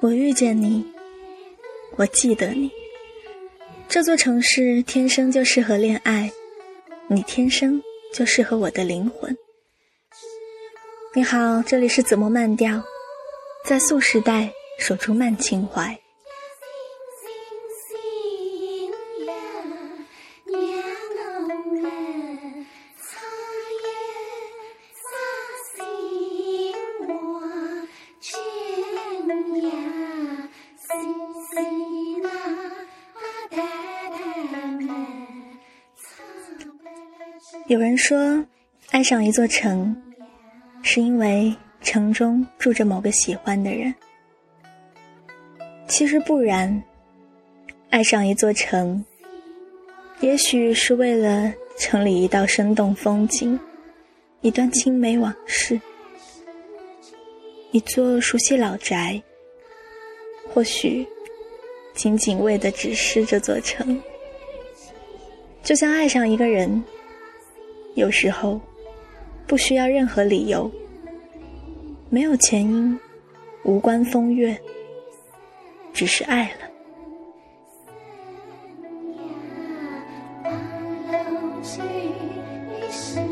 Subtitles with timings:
[0.00, 0.84] 我遇见你，
[1.96, 2.70] 我记得你。
[3.88, 6.32] 这座城市天生就适合恋爱，
[7.08, 7.82] 你天生
[8.12, 9.36] 就适合我的灵魂。
[11.14, 12.82] 你好，这里是子墨慢调，
[13.66, 16.01] 在素时代守住慢情怀。
[37.66, 38.44] 有人说，
[38.90, 39.94] 爱上一座城，
[40.82, 43.94] 是因为城中住着某个喜欢的人。
[45.86, 46.82] 其实不然，
[47.90, 49.04] 爱上一座城，
[50.20, 53.58] 也许是为了城里一道生动风景，
[54.40, 55.78] 一段青梅往事，
[57.70, 59.22] 一座熟悉老宅，
[60.52, 61.06] 或许
[61.94, 64.00] 仅仅为的只是这座城。
[65.62, 66.82] 就像爱上一个人。
[67.94, 68.60] 有时候
[69.46, 70.70] 不需要任何理由，
[72.08, 72.98] 没有前因，
[73.64, 74.58] 无关风月，
[75.92, 76.68] 只是爱了。
[82.80, 83.31] 一生。